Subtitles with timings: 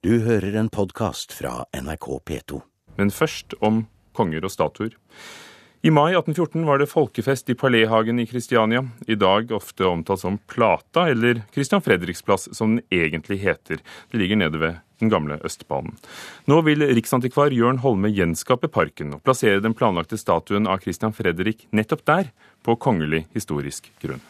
[0.00, 2.62] Du hører en podkast fra NRK P2.
[2.96, 3.82] Men først om
[4.16, 4.94] konger og statuer.
[5.84, 10.38] I mai 1814 var det folkefest i Paléhagen i Kristiania, i dag ofte omtalt som
[10.48, 13.84] Plata, eller Christian Fredriks plass, som den egentlig heter.
[14.08, 16.00] Det ligger nede ved den gamle Østbanen.
[16.48, 21.66] Nå vil riksantikvar Jørn Holme gjenskape parken og plassere den planlagte statuen av Christian Fredrik
[21.76, 22.32] nettopp der,
[22.64, 24.24] på kongelig historisk grunn.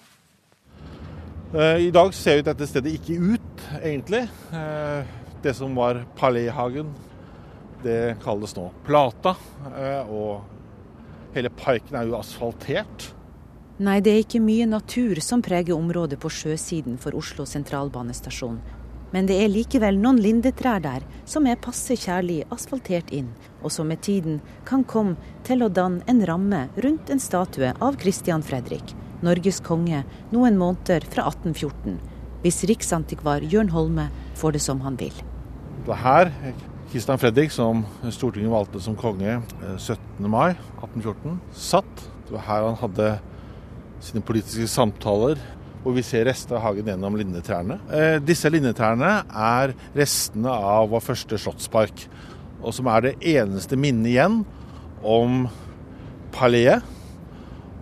[1.54, 4.26] Eh, I dag ser jo dette stedet ikke ut, egentlig.
[5.42, 6.90] Det som var Paléhagen,
[7.82, 9.36] det kalles nå Plata.
[9.76, 10.42] Eh, og
[11.34, 13.14] hele parken er jo asfaltert.
[13.80, 18.58] Nei, det er ikke mye natur som preger området på sjøsiden for Oslo sentralbanestasjon.
[19.10, 23.32] Men det er likevel noen lindetrær der som er passe kjærlig asfaltert inn,
[23.64, 25.16] og som med tiden kan komme
[25.48, 28.94] til å danne en ramme rundt en statue av Christian Fredrik.
[29.24, 31.98] Norges konge noen måneder fra 1814,
[32.44, 35.16] hvis riksantikvar Jørn Holme får det som han vil.
[35.80, 36.30] Det var her
[36.90, 39.38] Kristian Fredrik, som Stortinget valgte som konge
[39.78, 39.96] 17.
[39.96, 40.50] Eh, mai
[40.80, 42.04] 1814, satt.
[42.26, 43.08] Det var her han hadde
[44.04, 45.40] sine politiske samtaler,
[45.80, 47.80] hvor vi ser rester av hagen gjennom lindetrærne.
[47.88, 52.06] Eh, disse lindetrærne er restene av vår første slottspark,
[52.60, 54.40] og som er det eneste minnet igjen
[55.00, 55.46] om
[56.34, 56.84] paleet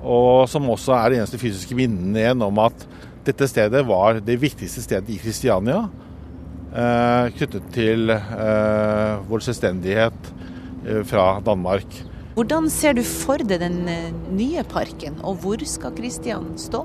[0.02, 2.84] og som også er det eneste fysiske minnet igjen om at
[3.26, 5.86] dette stedet var det viktigste stedet i Kristiania.
[6.68, 10.32] Eh, knyttet til eh, vår selvstendighet
[10.84, 11.86] eh, fra Danmark.
[12.36, 13.80] Hvordan ser du for deg den
[14.36, 16.84] nye parken, og hvor skal Kristian stå?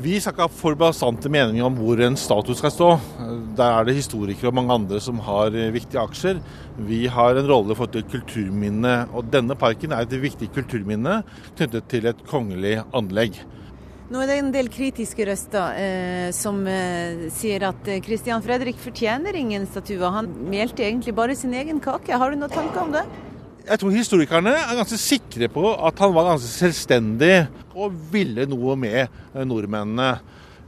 [0.00, 2.90] Vi skal ikke ha for bastante meninger om hvor en statue skal stå.
[3.58, 6.38] Der er det historikere og mange andre som har viktige aksjer.
[6.86, 11.22] Vi har en rolle for et kulturminne, og denne parken er et viktig kulturminne
[11.56, 13.42] knyttet til et kongelig anlegg.
[14.10, 18.02] Nå er det en del kritiske røster eh, som eh, sier at eh,
[18.42, 20.02] Fredrik fortjener ingen statue.
[20.02, 22.18] Han melte egentlig bare sin egen kake.
[22.18, 23.04] Har du noen tanker om det?
[23.68, 28.74] Jeg tror historikerne er ganske sikre på at han var ganske selvstendig og ville noe
[28.74, 30.10] med eh, nordmennene.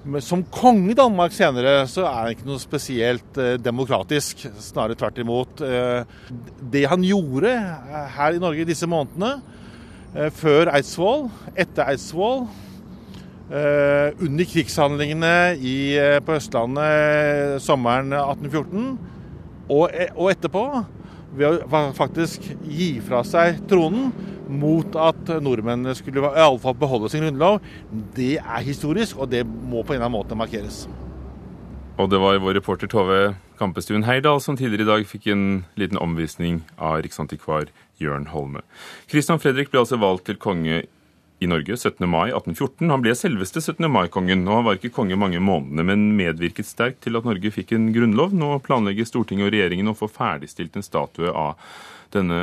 [0.07, 4.47] Men som konge i Danmark senere så er han ikke noe spesielt eh, demokratisk.
[4.63, 5.67] Snarere tvert imot.
[6.71, 7.59] Det han gjorde
[8.21, 9.41] her i Norge i disse månedene,
[10.37, 12.45] før Eidsvoll, etter Eidsvoll,
[13.53, 15.77] under krigshandlingene i,
[16.25, 18.87] på Østlandet sommeren 1814
[19.69, 20.63] og, og etterpå
[21.37, 24.11] ved å faktisk gi fra seg tronen
[24.53, 27.61] mot at nordmennene skulle i alle fall beholde sin grunnlov,
[28.17, 30.85] det er historisk, og det må på en eller annen måte markeres.
[32.01, 35.45] Og det var vår reporter Tove Kampestuen Heyerdahl som tidligere i dag fikk en
[35.79, 37.71] liten omvisning av riksantikvar
[38.01, 38.65] Jørn Holme.
[39.13, 40.83] Kristian Fredrik ble altså valgt til konge
[41.43, 42.07] i Norge 17.
[42.09, 42.91] mai 1814.
[42.93, 43.89] Han ble selveste 17.
[43.91, 47.75] mai-kongen, og han var ikke konge mange månedene, men medvirket sterkt til at Norge fikk
[47.77, 48.37] en grunnlov.
[48.37, 51.59] Nå planlegger Stortinget og regjeringen å få ferdigstilt en statue av
[52.15, 52.39] denne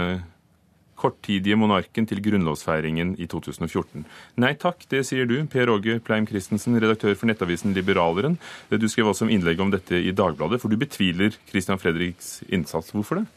[0.99, 4.03] korttidige monarken til grunnlovsfeiringen i 2014.
[4.43, 8.35] Nei takk, det sier du, Per Åge Pleim Christensen, redaktør for nettavisen Liberaleren.
[8.71, 12.91] Du skrev også om innlegg om dette i Dagbladet, for du betviler Christian Fredriks innsats.
[12.95, 13.29] Hvorfor det?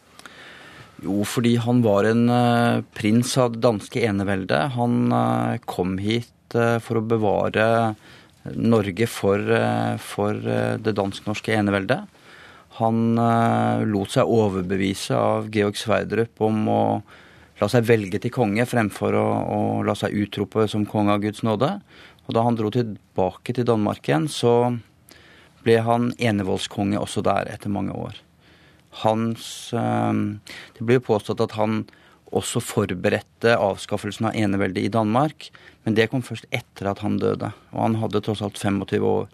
[1.03, 4.77] Jo, fordi han var en uh, prins av det danske eneveldet.
[4.77, 7.67] Han uh, kom hit uh, for å bevare
[8.55, 9.39] Norge for,
[10.03, 10.35] for
[10.83, 12.09] det dansk-norske eneveldet.
[12.81, 13.15] Han
[13.87, 16.81] lot seg overbevise av Georg Sverdrup om å
[17.61, 21.47] la seg velge til konge fremfor å, å la seg utrope som konge av Guds
[21.47, 21.71] nåde.
[22.27, 24.75] Og da han dro tilbake til Danmark igjen, så
[25.63, 28.19] ble han enevoldskonge også der etter mange år
[29.01, 30.13] hans eh,
[30.77, 31.85] Det blir jo påstått at han
[32.33, 35.51] også forberedte avskaffelsen av eneveldet i Danmark,
[35.85, 37.51] men det kom først etter at han døde.
[37.75, 39.27] Og han hadde tross alt 25 år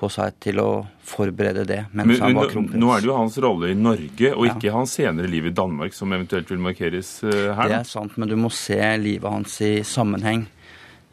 [0.00, 0.70] på seg til å
[1.04, 2.80] forberede det mens men, han var kronprins.
[2.80, 4.76] Nå er det jo hans rolle i Norge, og ikke ja.
[4.78, 7.68] hans senere liv i Danmark, som eventuelt vil markeres uh, her?
[7.68, 10.46] Det er sant, men du må se livet hans i sammenheng.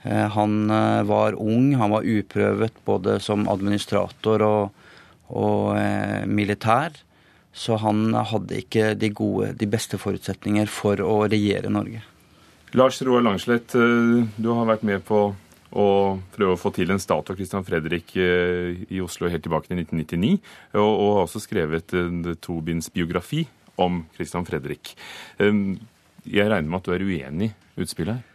[0.06, 0.72] Uh, han
[1.09, 4.88] var ung, han var uprøvet både som administrator og,
[5.36, 5.75] og
[6.31, 6.96] militær.
[7.57, 12.04] Så han hadde ikke de, gode, de beste forutsetninger for å regjere Norge.
[12.77, 15.21] Lars Roar Langslett, eh, du har vært med på
[15.68, 15.88] å
[16.36, 19.81] prøve å få til en statue av Christian Fredrik eh, i Oslo helt tilbake til
[19.81, 20.38] 1999,
[20.77, 23.48] og, og har også skrevet en tobindsbiografi
[23.81, 24.95] om Christian Fredrik.
[25.38, 28.33] Jeg regner med at du er uenig i utspillet her?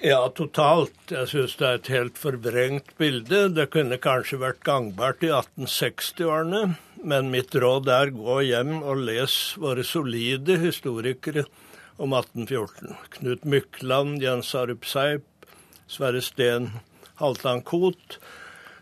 [0.00, 0.96] Ja, totalt.
[1.12, 3.42] Jeg syns det er et helt forvrengt bilde.
[3.52, 6.62] Det kunne kanskje vært gangbart i 1860-årene,
[7.02, 11.46] men mitt råd er gå hjem og les våre solide historikere
[12.00, 12.94] om 1814.
[13.16, 15.26] Knut Mykland, Jens Arup Seip,
[15.86, 16.70] Sverre Steen,
[17.20, 18.18] Halvdan Koht.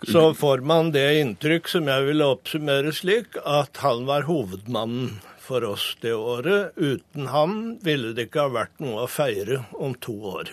[0.03, 5.65] så får man det inntrykk som jeg vil oppsummere slik, at han var hovedmannen for
[5.65, 6.77] oss det året.
[6.77, 10.53] Uten ham ville det ikke ha vært noe å feire om to år.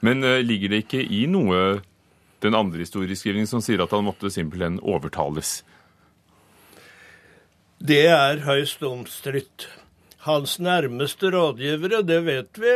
[0.00, 1.80] Men uh, ligger det ikke i noe
[2.44, 5.58] den andre historieskrivningen som sier at han måtte simpelthen overtales?
[7.78, 9.68] Det er høyst omstridt.
[10.26, 12.72] Hans nærmeste rådgivere, det vet vi,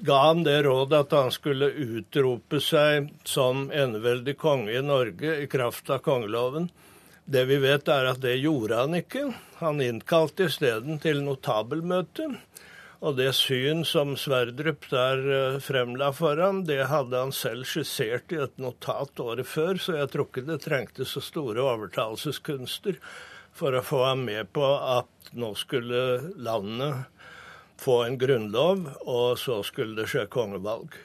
[0.00, 5.46] ga han det rådet at han skulle utrope seg som eneveldig konge i Norge i
[5.52, 6.70] kraft av kongeloven.
[7.28, 9.28] Det vi vet, er at det gjorde han ikke.
[9.60, 12.32] Han innkalte isteden til notabelmøte.
[13.04, 18.32] Og det syn som Sverdrup der eh, fremla for ham, det hadde han selv skissert
[18.32, 22.96] i et notat året før, så jeg tror ikke det trengte så store overtalelseskunster
[23.58, 27.06] for å få ham med på at nå skulle landet
[27.78, 30.96] få en grunnlov, og så skulle det skje kongevalg.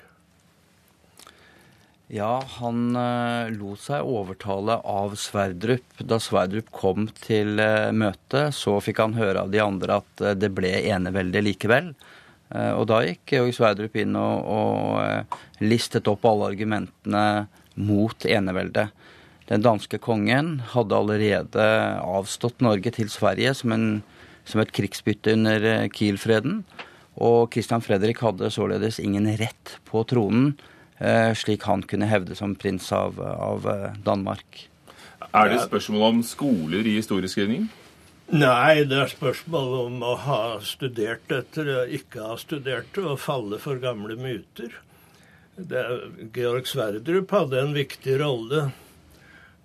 [2.14, 5.96] Ja, han uh, lot seg overtale av Sverdrup.
[5.98, 10.34] Da Sverdrup kom til uh, møtet, så fikk han høre av de andre at uh,
[10.38, 11.94] det ble eneveldig likevel.
[12.54, 17.24] og da gikk Georg Sverdrup inn og, og listet opp alle argumentene
[17.82, 18.84] mot enevelde.
[19.54, 21.66] Den danske kongen hadde allerede
[22.02, 23.88] avstått Norge til Sverige som en
[24.50, 26.64] som et krigsbytte under eh, Kiel-freden.
[27.24, 30.56] Og Christian Fredrik hadde således ingen rett på tronen,
[30.98, 34.66] eh, slik han kunne hevde som prins av, av eh, Danmark.
[35.30, 37.70] Er det spørsmål om skoler i historieskrivning?
[38.34, 43.60] Nei, det er spørsmål om å ha studert dette, ikke ha studert det, og falle
[43.62, 44.74] for gamle myter.
[45.54, 45.84] Det,
[46.34, 48.72] Georg Sverdrup hadde en viktig rolle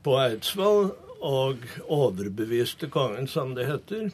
[0.09, 0.87] på Eidsvoll
[1.19, 4.09] og overbeviste kongen, som det heter.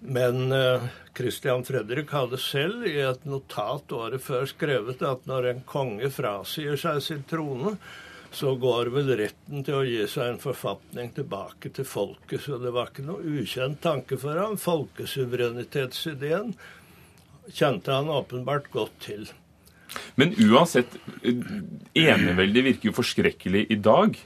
[0.00, 0.84] Men eh,
[1.16, 7.00] Fredrik hadde selv i et notat året før skrevet at når en konge frasier seg
[7.04, 7.76] sin trone,
[8.32, 12.44] så går vel retten til å gi seg en forfatning tilbake til folket.
[12.44, 14.58] Så det var ikke noe ukjent tanke for ham.
[14.60, 16.52] Folkesuverenitetsideen
[17.48, 19.24] kjente han åpenbart godt til.
[20.20, 21.32] Men uansett, eh,
[21.96, 24.20] eneveldet virker jo forskrekkelig i dag.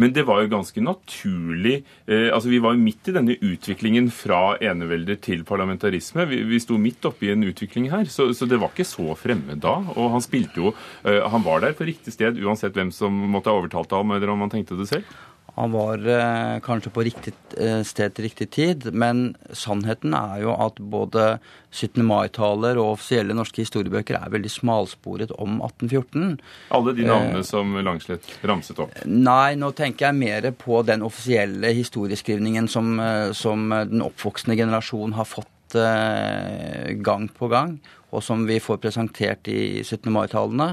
[0.00, 4.08] Men det var jo ganske naturlig eh, altså Vi var jo midt i denne utviklingen
[4.14, 6.24] fra enevelder til parlamentarisme.
[6.30, 9.60] Vi, vi sto midt oppi en utvikling her, så, så, det var ikke så fremmed
[9.64, 9.76] da.
[9.96, 10.72] Og han spilte jo
[11.04, 14.32] eh, Han var der på riktig sted uansett hvem som måtte ha overtalt ham, eller
[14.32, 15.18] om han tenkte det selv.
[15.60, 20.54] Han var eh, kanskje på riktig eh, sted til riktig tid, men sannheten er jo
[20.56, 21.34] at både
[21.68, 22.00] 17.
[22.06, 26.40] mai-taler og offisielle norske historiebøker er veldig smalsporet om 1814.
[26.78, 28.96] Alle de navnene eh, som Langslett ramset opp?
[29.04, 35.12] Nei, nå tenker jeg mer på den offisielle historieskrivningen som, eh, som den oppvoksende generasjon
[35.20, 37.76] har fått eh, gang på gang,
[38.16, 40.08] og som vi får presentert i 17.
[40.08, 40.72] mai-talene.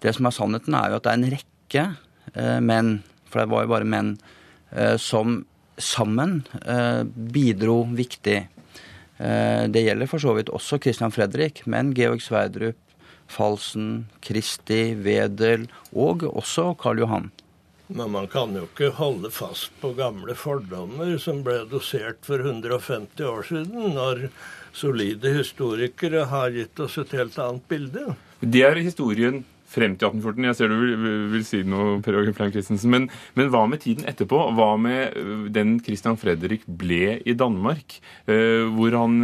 [0.00, 1.88] Det som er sannheten, er jo at det er en rekke
[2.32, 2.94] eh, menn
[3.32, 4.14] for det var jo bare menn,
[4.70, 5.40] eh, som
[5.80, 8.38] sammen eh, bidro viktig.
[9.16, 12.78] Eh, det gjelder for så vidt også Christian Fredrik, men Georg Sverdrup,
[13.32, 17.30] Falsen, Kristi, Wedel og også Karl Johan.
[17.92, 23.24] Men man kan jo ikke holde fast på gamle fordommer som ble dosert for 150
[23.28, 24.28] år siden, når
[24.72, 28.14] solide historikere har gitt oss et helt annet bilde.
[28.40, 29.42] Det er historien
[29.72, 30.48] frem til 1814.
[30.48, 32.92] Jeg ser du vil, vil si noe, Per Åge Plein Christensen.
[32.92, 33.08] Men,
[33.38, 34.44] men, hva med tiden etterpå?
[34.58, 37.98] Hva med øh, den Christian Fredrik ble i Danmark?
[38.26, 39.18] Øh, hvor han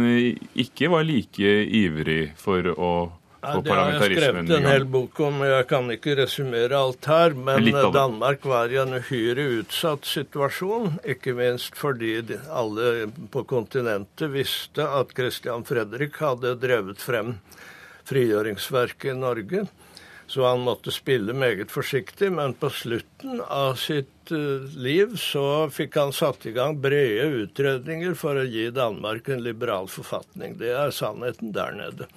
[0.55, 2.91] ikke var like ivrig for å
[3.39, 7.35] ja, det har jeg skrevet en hel bok om, jeg kan ikke resumere alt her.
[7.39, 12.17] Men Danmark var i en uhyre utsatt situasjon, ikke minst fordi
[12.51, 17.37] alle på kontinentet visste at Christian Fredrik hadde drevet frem
[18.09, 19.63] frigjøringsverket i Norge.
[20.29, 25.97] Så han måtte spille meget forsiktig, men på slutten av sitt uh, liv så fikk
[25.97, 30.59] han satt i gang brede utredninger for å gi Danmark en liberal forfatning.
[30.61, 32.09] Det er sannheten der nede.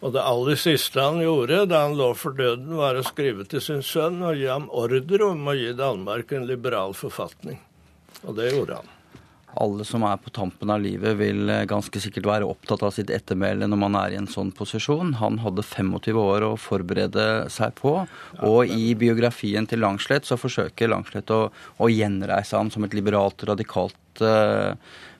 [0.00, 3.64] Og det aller siste han gjorde da han lå for døden, var å skrive til
[3.64, 7.60] sin sønn og gi ham ordre om å gi Danmark en liberal forfatning.
[8.24, 8.95] Og det gjorde han
[9.54, 13.10] alle som er på tampen av livet, vil eh, ganske sikkert være opptatt av sitt
[13.14, 15.14] ettermæle når man er i en sånn posisjon.
[15.22, 17.94] Han hadde 25 år å forberede seg på,
[18.44, 23.46] og i biografien til Langslett så forsøker Langslett å, å gjenreise ham som et liberalt,
[23.48, 24.74] radikalt eh,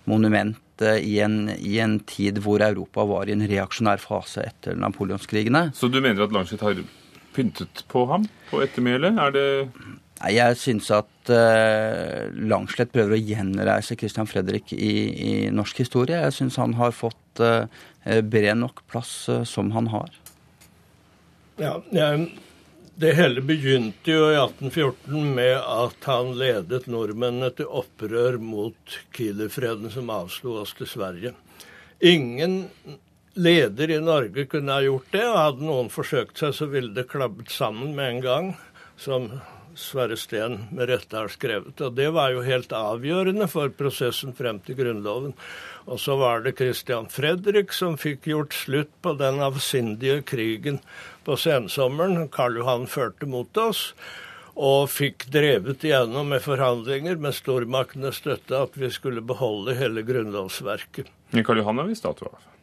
[0.06, 4.76] monument uh, i, en, i, en, tid hvor Europa var i en reaksjonær fase etter
[4.78, 5.73] napoleonskrigene.
[5.75, 6.78] Så du mener at Langslett har
[7.35, 9.18] pyntet på ham på ettermælet?
[9.18, 9.49] Er det
[10.25, 16.23] jeg syns at uh, Langslett prøver å gjenreise Christian Fredrik i, i norsk historie.
[16.25, 17.68] Jeg syns han har fått uh,
[18.25, 20.11] bred nok plass uh, som han har.
[21.61, 21.76] Ja,
[22.96, 29.90] Det hele begynte jo i 1814 med at han ledet nordmennene til opprør mot Kielerfreden,
[29.92, 31.35] som avslo oss til Sverige.
[32.00, 32.62] Ingen
[33.37, 37.08] leder i Norge kunne ha gjort det, og hadde noen forsøkt seg, så ville det
[37.12, 38.50] klabbet sammen med en gang,
[38.96, 39.28] som
[39.76, 41.78] Sverre Steen med rette har skrevet.
[41.85, 45.37] Og det var jo helt avgjørende for prosessen frem til Grunnloven.
[45.87, 50.80] Og så var det Christian Fredrik som fikk gjort slutt på den avsindige krigen
[51.28, 53.92] på sensommeren Karl Johan førte mot oss.
[54.56, 61.12] Og fikk drevet igjennom med forhandlinger med stormaktenes støtte at vi skulle beholde hele grunnlovsverket.
[61.37, 62.55] Men Karl Johan har vi statue av.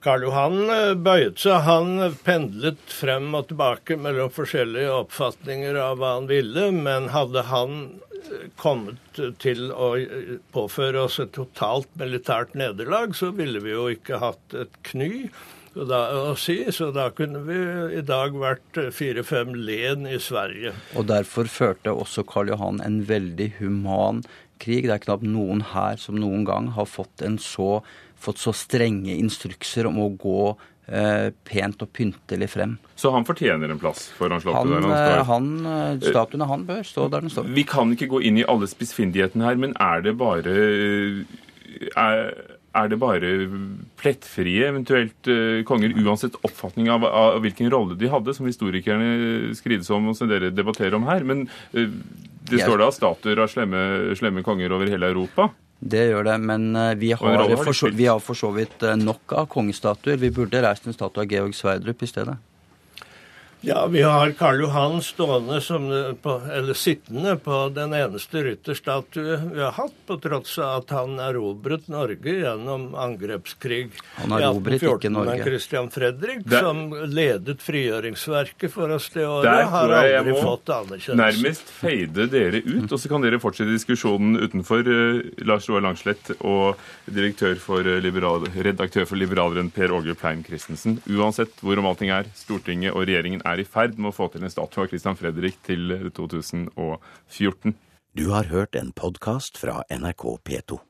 [0.00, 1.66] Karl Johan bøyde bøyet seg.
[1.66, 7.78] Han pendlet frem og tilbake mellom forskjellige oppfatninger av hva han ville, men hadde han
[8.22, 13.88] eh, kommet til å eh, påføre oss et totalt militært nederlag, så ville vi jo
[13.92, 15.12] ikke hatt et kny
[15.74, 16.00] da,
[16.32, 17.58] å si, så da kunne vi
[18.00, 20.72] i dag vært fire-fem len i Sverige.
[20.98, 24.24] Og derfor førte også Karl Johan en veldig human
[24.60, 24.88] krig.
[24.88, 27.78] Det er knapt noen her som noen gang har fått en så
[28.20, 30.42] fått så strenge instrukser om å gå
[30.92, 32.76] eh, pent og pyntelig frem.
[33.00, 35.24] Så han fortjener en plass slottet han, der han eh, står?
[35.30, 35.50] Han,
[36.04, 37.50] statuen av han bør stå der den står.
[37.56, 40.56] Vi kan ikke gå inn i alle spissfindighetene her, men er det bare
[41.96, 42.26] er,
[42.76, 43.30] er det bare
[44.00, 45.30] plettfrie eventuelt
[45.68, 50.28] konger, uansett oppfatning av, av, hvilken rolle de hadde, som historikerne skrides om og som
[50.30, 51.24] dere debatterer om her?
[51.24, 53.82] Men det står da statuer av slemme,
[54.18, 55.52] slemme konger over hele Europa?
[55.80, 58.98] Det gjør det, men eh, vi har, for så, vi har for så vidt eh,
[59.00, 60.20] nok av kongestatuer.
[60.20, 62.36] Vi burde reist en statue av Georg Sverdrup i stedet.
[63.62, 69.60] Ja, vi har Karl Johan stående som, på, eller sittende på den eneste rytterstatue vi
[69.60, 75.34] har hatt, på tross av at han erobret Norge gjennom angrepskrig han erobret ikke Norge.
[75.36, 76.80] Men Christian Fredrik, det, som
[77.12, 81.20] ledet frigjøringsverket for oss det året, der, har aldri fått anerkjennelse.
[81.20, 84.88] Nærmest feide dere ut, og så kan dere fortsette diskusjonen utenfor.
[84.88, 86.80] Uh, Lars Roar Langslett og
[87.60, 90.96] for liberal, redaktør for Liberaleren Per Åge Pleim Christensen.
[91.10, 94.44] Uansett hvor om allting er, Stortinget og regjeringen er i ferd med å få til
[94.44, 97.74] en statue av Christian Fredrik til 2014.
[98.18, 100.80] Du har hørt en podkast fra NRK P2.